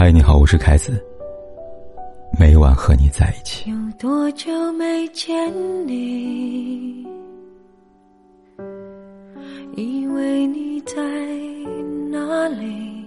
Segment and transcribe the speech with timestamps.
[0.00, 1.04] 嗨，你好，我是凯子。
[2.38, 3.68] 每晚和你在一起。
[3.68, 5.52] 有多久没见
[5.88, 7.04] 你？
[9.74, 10.94] 以为你在
[12.12, 13.04] 哪里？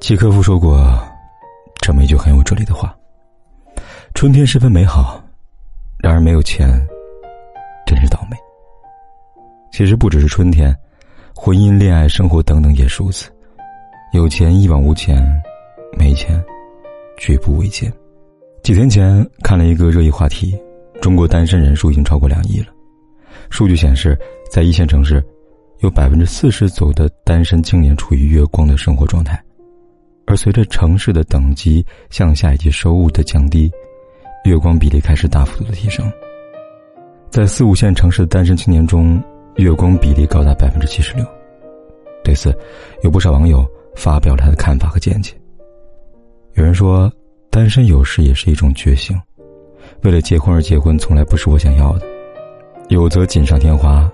[0.00, 0.82] 契诃夫说过
[1.82, 2.96] 这么一句很有哲理的话：
[4.14, 5.22] 春天十分美好，
[5.98, 6.66] 然而没有钱，
[7.84, 8.36] 真是倒霉。
[9.70, 10.74] 其实不只是春天，
[11.36, 13.30] 婚姻、恋爱、生活等等也如此。
[14.12, 15.26] 有钱一往无前，
[15.96, 16.38] 没钱
[17.16, 17.90] 举步维艰。
[18.62, 20.54] 几天前看了一个热议话题：
[21.00, 22.66] 中国单身人数已经超过两亿了。
[23.48, 24.16] 数据显示，
[24.50, 25.24] 在一线城市，
[25.78, 29.42] 有百分之四十左右的单身青年处于月光的生活状态。
[30.26, 33.72] 而随着城市的等级向下以及收入的降低，
[34.44, 36.06] 月光比例开始大幅度的提升。
[37.30, 39.18] 在四五线城市的单身青年中，
[39.56, 41.24] 月光比例高达百分之七十六。
[42.22, 42.54] 对此，
[43.02, 43.66] 有不少网友。
[43.94, 45.34] 发表他的看法和见解。
[46.54, 47.10] 有人说，
[47.50, 49.18] 单身有时也是一种觉醒。
[50.02, 52.06] 为了结婚而结婚，从来不是我想要的。
[52.88, 54.10] 有则锦上添花，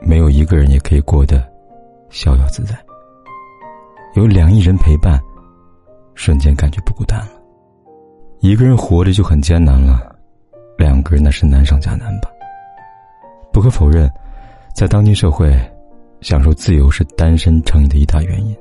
[0.00, 1.42] 没有一个人也可以过得
[2.08, 2.74] 逍遥自在。
[4.14, 5.20] 有两亿人陪伴，
[6.14, 7.32] 瞬间感觉不孤单了。
[8.40, 10.14] 一个人活着就很艰难了，
[10.78, 12.30] 两个人那是难上加难吧。
[13.52, 14.10] 不可否认，
[14.74, 15.54] 在当今社会，
[16.20, 18.56] 享受自由是单身成瘾的一大原因。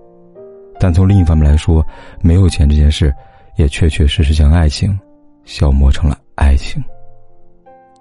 [0.79, 1.85] 但从另一方面来说，
[2.21, 3.13] 没有钱这件事，
[3.57, 4.97] 也确确实实将爱情
[5.43, 6.81] 消磨成了爱情。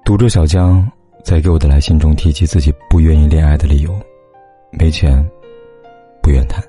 [0.04, 0.88] 读者小江
[1.24, 3.98] 在给我的来信中提及自己不愿意恋爱的理由：
[4.70, 5.28] 没钱，
[6.22, 6.62] 不愿谈。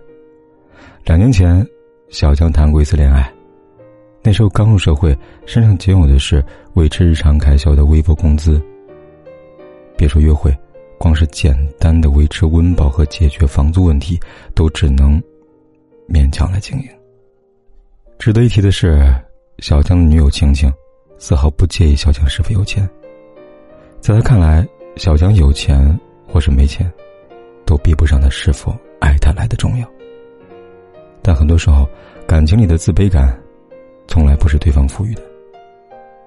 [1.06, 1.66] 两年前，
[2.10, 3.32] 小江谈过一次恋爱，
[4.24, 8.62] 那时候刚入社会，身上仅有的是维持日常开销的微薄工资。
[9.96, 10.52] 别说约会，
[10.98, 14.20] 光是简单的维持温饱和解决房租问题，
[14.56, 15.22] 都只能。
[16.12, 16.90] 勉强来经营。
[18.18, 19.02] 值得一提的是，
[19.60, 20.72] 小江的女友晴晴，
[21.18, 22.88] 丝毫不介意小江是否有钱。
[24.02, 24.68] 在他看来，
[24.98, 25.98] 小江有钱
[26.28, 26.92] 或是没钱，
[27.66, 29.88] 都比不上他是否爱他来的重要。
[31.22, 31.88] 但很多时候，
[32.28, 33.38] 感情里的自卑感，
[34.08, 35.22] 从来不是对方赋予的，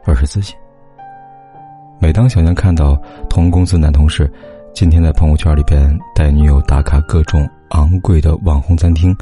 [0.05, 0.55] 而是自己。
[2.01, 4.31] 每当小江看到同公司男同事，
[4.75, 9.17] 今天在朋友圈里边带女友打卡各种昂贵的网红餐厅。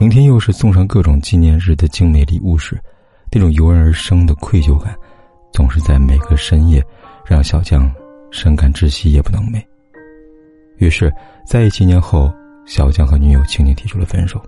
[0.00, 2.80] 明天又是送上各种纪念日的精美礼物时，
[3.32, 4.94] 那种油然而生的愧疚感，
[5.52, 6.80] 总是在每个深夜，
[7.26, 7.92] 让小江
[8.30, 9.60] 深感窒息，夜不能寐。
[10.76, 11.12] 于是，
[11.44, 12.32] 在一起年后，
[12.64, 14.40] 小江和女友轻轻提出了分手。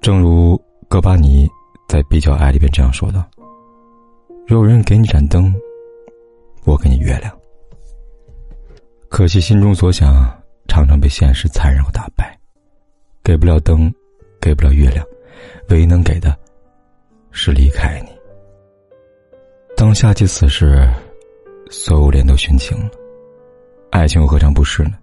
[0.00, 0.58] 正如
[0.88, 1.46] 戈巴尼
[1.86, 3.22] 在《比较爱》里边这样说道
[4.48, 5.54] ：“若有人给你盏灯，
[6.64, 7.30] 我给你月亮。
[9.10, 10.26] 可惜心中所想，
[10.68, 12.34] 常常被现实残忍和打败。”
[13.30, 13.94] 给不了灯，
[14.40, 15.06] 给不了月亮，
[15.68, 16.36] 唯一能给的，
[17.30, 18.08] 是离开你。
[19.76, 20.84] 当下起此时，
[21.70, 22.90] 所有脸都殉情了，
[23.92, 24.94] 爱情又何尝不是呢？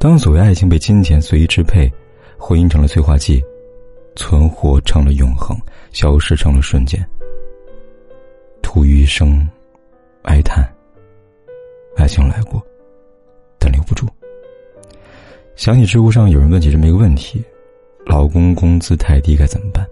[0.00, 1.88] 当所谓爱情被金钱随意支配，
[2.36, 3.40] 婚姻成了催化剂，
[4.16, 5.56] 存活成了永恒，
[5.92, 7.08] 消失成了瞬间，
[8.62, 9.48] 徒余生
[10.22, 10.68] 哀叹。
[11.96, 12.60] 爱情来过，
[15.58, 17.42] 想起知乎上有人问起这么一个问题：
[18.06, 19.84] 老公工资太低该怎么办？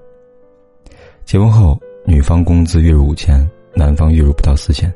[1.25, 3.44] 结婚后，女方工资月入五千，
[3.75, 4.88] 男方月入不到四千，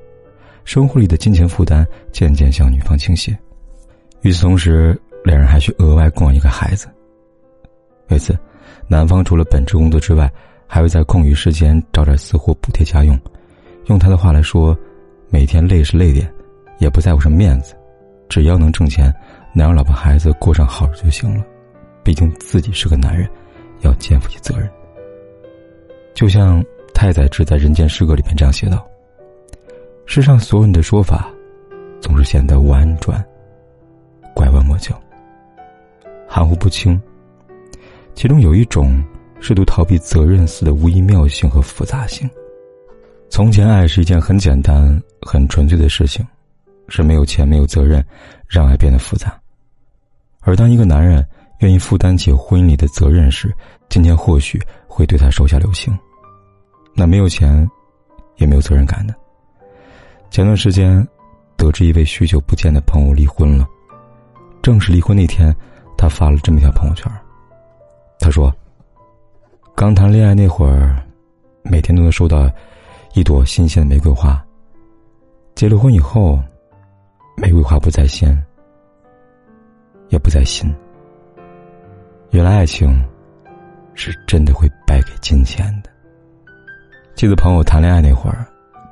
[0.64, 3.36] 生活里的金钱负担渐渐向女方倾斜。
[4.20, 6.86] 与此同时，两人还需额外供养一个孩子。
[8.10, 8.38] 为此，
[8.86, 10.32] 男方除了本职工作之外，
[10.69, 13.19] 还会在空余时间找点私活补贴家用。
[13.86, 14.78] 用他的话来说，
[15.30, 16.32] 每天累是累点，
[16.78, 17.75] 也不在乎什么面子，
[18.28, 19.12] 只要能挣钱。
[19.53, 21.44] 能让老婆孩子过上好日子就行了，
[22.03, 23.28] 毕竟自己是个男人，
[23.81, 24.71] 要肩负起责任。
[26.15, 26.62] 就像
[26.94, 28.87] 太宰治在《人间失格》里面这样写道
[30.06, 31.28] ：“世上所有人的说法，
[32.00, 33.25] 总是显得婉转、
[34.34, 35.00] 拐弯抹角、
[36.28, 37.01] 含糊不清。
[38.15, 39.03] 其中有一种
[39.41, 42.28] 试图逃避责任似的无意妙性和复杂性。
[43.28, 46.24] 从前，爱是一件很简单、很纯粹的事情。”
[46.92, 48.04] 是没有钱，没有责任，
[48.48, 49.40] 让爱变得复杂。
[50.41, 51.25] 而当一个男人
[51.59, 53.54] 愿意负担起婚姻里的责任时，
[53.89, 55.97] 今天或许会对他手下留情。
[56.95, 57.69] 那没有钱，
[58.37, 59.15] 也没有责任感的。
[60.31, 61.07] 前段时间，
[61.57, 63.66] 得知一位许久不见的朋友离婚了。
[64.63, 65.54] 正式离婚那天，
[65.97, 67.10] 他发了这么一条朋友圈。
[68.19, 68.54] 他说
[69.77, 71.03] ：“刚谈恋爱那会儿，
[71.63, 72.51] 每天都能收到
[73.15, 74.43] 一朵新鲜的玫瑰花。
[75.54, 76.39] 结了婚以后。”
[77.36, 78.36] 玫瑰花不在先，
[80.10, 80.72] 也不在心。
[82.30, 83.03] 原来爱情
[83.95, 85.91] 是真的会败给金钱的。
[87.15, 88.47] 记得朋友谈恋爱那会儿，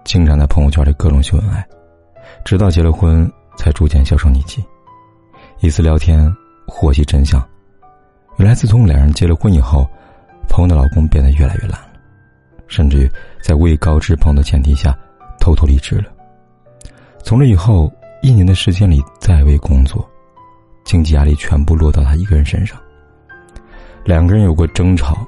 [0.04, 1.64] 经常在朋友圈里各种秀恩爱，
[2.44, 4.64] 直到结了婚才逐渐销声匿迹。
[5.60, 6.30] 一次聊天，
[6.66, 7.40] 获悉真相，
[8.38, 9.88] 原来自从两人结了婚以后，
[10.48, 11.92] 朋友的老公变得越来越懒了，
[12.66, 13.10] 甚至于
[13.42, 14.96] 在未告知朋友的前提下，
[15.40, 16.12] 偷偷离职了。
[17.22, 20.08] 从这以后，一年的时间里再未工作，
[20.88, 22.80] 经济压力全部落到他一个人身上。
[24.04, 25.18] 两个人有过争吵，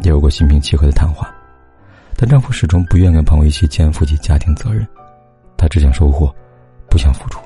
[0.00, 1.30] 也有过心平气和的谈话。
[2.16, 4.88] 但丈夫始终不愿跟朋友一起肩负起家庭责任，
[5.54, 6.34] 他只想收获，
[6.88, 7.38] 不想付出。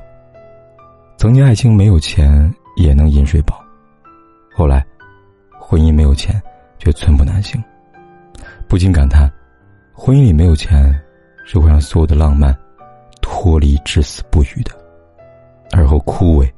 [1.17, 3.61] 曾经爱情没有钱也能饮水饱，
[4.55, 4.87] 后来，
[5.59, 6.41] 婚姻没有钱
[6.79, 7.61] 却寸步难行，
[8.69, 9.29] 不禁感叹：
[9.93, 10.97] 婚姻里没有钱，
[11.45, 12.57] 是会让所有的浪漫
[13.21, 14.71] 脱离至死不渝的，
[15.73, 16.49] 而后枯萎，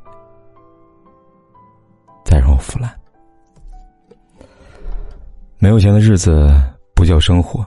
[2.24, 2.90] 再让我腐烂。
[5.58, 6.52] 没有钱的日子
[6.94, 7.66] 不叫生活。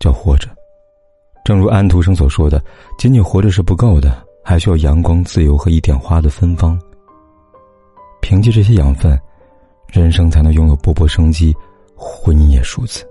[0.00, 0.50] 叫活着，
[1.46, 2.62] 正如安徒生所说的
[2.98, 6.78] ：“仅仅活着是不够的，还需要阳光、自由和一点花的芬芳。
[8.20, 9.18] 凭借这些养分，
[9.88, 11.56] 人生才能拥有勃勃生机，
[11.96, 13.06] 婚姻也如此。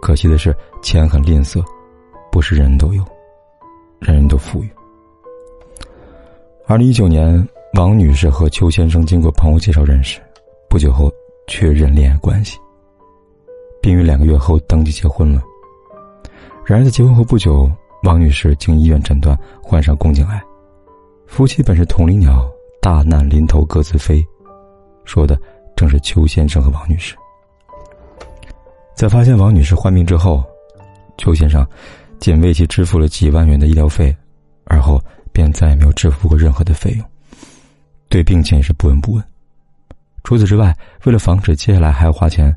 [0.00, 1.60] 可惜的是，钱很吝啬，
[2.30, 3.04] 不是人人都有，
[3.98, 4.70] 人人都富裕。”
[6.68, 10.20] 二零一九年，王女士和邱先生经过朋友介绍认识，
[10.68, 11.10] 不久后
[11.46, 12.58] 确认恋爱关系，
[13.80, 15.40] 并于两个月后登记结婚了。
[16.64, 17.70] 然而，在结婚后不久，
[18.02, 20.42] 王女士经医院诊断患上宫颈癌。
[21.26, 22.44] 夫妻本是同林鸟，
[22.82, 24.24] 大难临头各自飞，
[25.04, 25.40] 说的
[25.76, 27.14] 正是邱先生和王女士。
[28.96, 30.44] 在发现王女士患病之后，
[31.16, 31.64] 邱先生
[32.18, 34.14] 仅为其支付了几万元的医疗费，
[34.64, 35.00] 而后
[35.32, 37.06] 便再也没有支付过任何的费用，
[38.10, 39.24] 对病情也是不闻不问。
[40.24, 40.76] 除此之外，
[41.06, 42.54] 为了防止接下来还要花钱，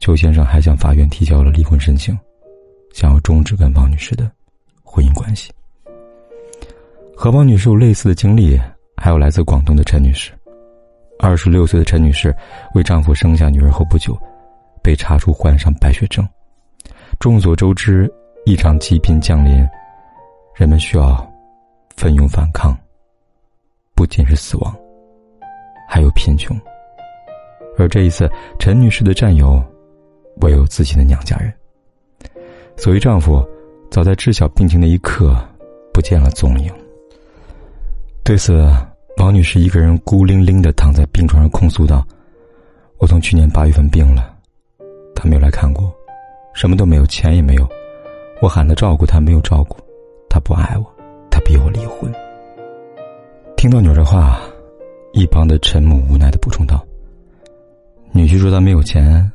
[0.00, 2.16] 邱先生还向法院提交了离婚申请。
[2.92, 4.30] 想要终止跟王女士的
[4.82, 5.52] 婚姻关系。
[7.14, 8.58] 和王女士有类似的经历，
[8.96, 10.32] 还有来自广东的陈女士。
[11.18, 12.34] 二十六岁的陈女士
[12.74, 14.18] 为丈夫生下女儿后不久，
[14.82, 16.26] 被查出患上白血症。
[17.18, 18.10] 众所周知，
[18.44, 19.66] 一场疾病降临，
[20.54, 21.26] 人们需要
[21.96, 22.76] 奋勇反抗。
[23.94, 24.76] 不仅是死亡，
[25.86, 26.58] 还有贫穷。
[27.78, 29.62] 而这一次，陈女士的战友，
[30.40, 31.52] 唯有自己的娘家人。
[32.76, 33.46] 所谓丈夫，
[33.90, 35.36] 早在知晓病情的一刻，
[35.92, 36.72] 不见了踪影。
[38.24, 38.66] 对此，
[39.18, 42.04] 王女士一个人孤零零的躺在病床上控诉道
[42.98, 44.34] ：“我从去年八月份病了，
[45.14, 45.94] 他没有来看过，
[46.54, 47.68] 什么都没有，钱也没有。
[48.42, 49.76] 我喊他照顾他，没有照顾，
[50.28, 50.84] 他不爱我，
[51.30, 52.12] 他逼我离婚。”
[53.56, 54.40] 听到女儿的话，
[55.16, 56.84] 一旁的陈母无奈的补充道
[58.12, 59.32] ：“女婿说他没有钱，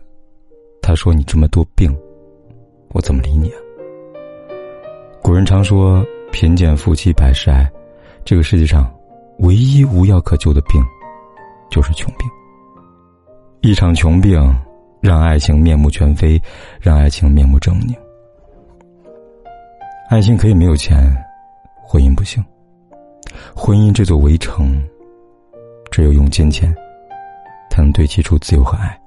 [0.79, 1.91] 他说你这么多病。”
[2.93, 3.57] 我怎么理你啊？
[5.23, 7.67] 古人常说“贫贱夫妻百事哀”，
[8.23, 8.93] 这个世界上
[9.39, 10.79] 唯一无药可救的病，
[11.71, 12.29] 就是穷病。
[13.61, 14.39] 一场穷病，
[14.99, 16.39] 让爱情面目全非，
[16.79, 17.95] 让爱情面目狰狞。
[20.09, 21.11] 爱情可以没有钱，
[21.81, 22.43] 婚姻不行。
[23.55, 24.79] 婚姻这座围城，
[25.91, 26.73] 只有用金钱，
[27.69, 28.99] 才能堆砌出自由和爱。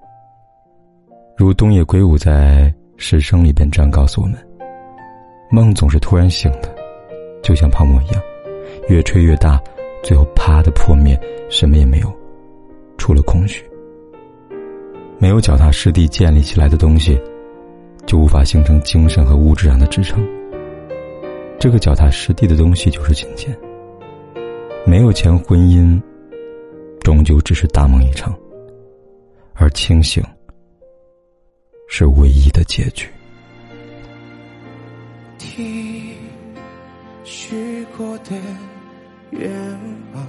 [1.36, 2.72] 如东野圭吾在。
[2.96, 4.38] 师生里边这样告诉我们：
[5.50, 6.72] 梦总是突然醒的，
[7.42, 8.22] 就像泡沫一样，
[8.88, 9.60] 越吹越大，
[10.00, 12.16] 最后啪的破灭，什么也没有，
[12.96, 13.68] 除了空虚。
[15.18, 17.20] 没有脚踏实地建立起来的东西，
[18.06, 20.24] 就无法形成精神和物质上的支撑。
[21.58, 23.52] 这个脚踏实地的东西就是金钱。
[24.86, 26.00] 没有钱，婚姻
[27.04, 28.36] 终究只是大梦一场，
[29.54, 30.20] 而清醒。
[31.86, 33.08] 是唯一的结局。
[35.38, 36.16] 听
[37.22, 38.34] 许过的
[39.30, 39.48] 愿
[40.12, 40.26] 望，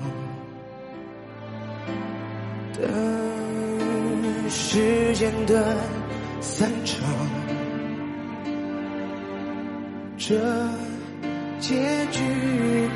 [2.73, 5.75] 等时间的
[6.39, 7.03] 散场，
[10.17, 10.35] 这
[11.59, 11.73] 结
[12.11, 12.19] 局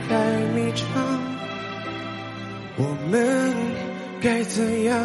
[0.08, 0.16] 还
[0.54, 0.86] 迷长，
[2.78, 3.56] 我们
[4.22, 5.00] 该怎样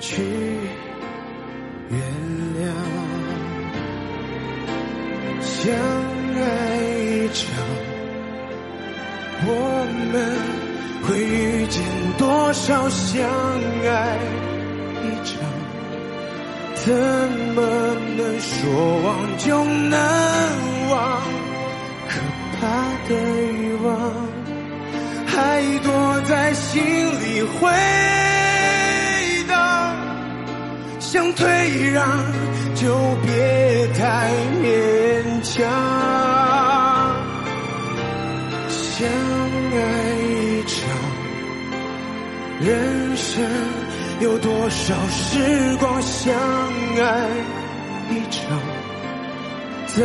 [0.00, 0.22] 去？
[1.90, 2.00] 原
[2.58, 2.64] 谅，
[5.40, 5.72] 相
[6.36, 6.40] 爱
[7.00, 7.44] 一场，
[9.44, 9.50] 我
[10.12, 10.14] 们
[11.02, 11.82] 会遇见
[12.18, 13.28] 多少相
[13.86, 14.18] 爱
[15.02, 15.32] 一场？
[16.74, 16.92] 怎
[17.54, 17.60] 么
[18.16, 18.52] 能说
[19.04, 19.94] 忘就能
[20.90, 21.22] 忘？
[22.08, 22.10] 可
[22.58, 22.60] 怕
[23.08, 23.10] 的
[23.52, 23.90] 欲望
[25.26, 25.92] 还多
[26.26, 27.70] 在心里回
[29.48, 29.96] 荡。
[31.00, 31.46] 想退
[31.92, 32.06] 让，
[32.74, 34.30] 就别太
[34.62, 34.64] 勉
[35.42, 35.62] 强。
[38.70, 39.78] 相爱
[40.20, 40.76] 一场，
[42.60, 43.44] 人生
[44.20, 46.00] 有多少时光？
[46.02, 47.28] 相爱
[48.10, 48.40] 一场，
[49.86, 50.02] 怎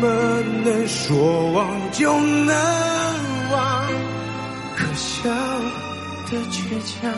[0.00, 2.54] 么能说忘就能
[3.50, 3.86] 忘？
[4.92, 5.30] 可笑
[6.30, 7.10] 的倔强。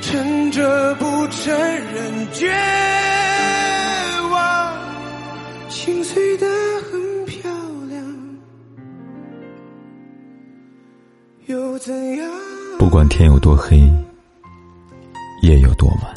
[0.00, 2.50] 撑着不承认绝
[4.30, 4.74] 望，
[5.68, 6.46] 心碎的
[6.90, 7.50] 很漂
[7.90, 8.38] 亮，
[11.46, 12.30] 又怎样？
[12.78, 13.76] 不管天有多黑，
[15.42, 16.14] 夜有多晚，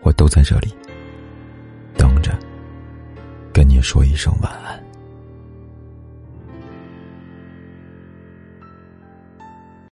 [0.00, 0.74] 我都在这里
[1.98, 2.32] 等着，
[3.52, 4.83] 跟你说一声晚安。